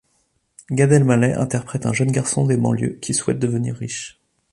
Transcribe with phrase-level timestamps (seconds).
[0.71, 4.19] Gad Elmaleh interprète un jeune garçon des banlieues qui souhaite devenir riche.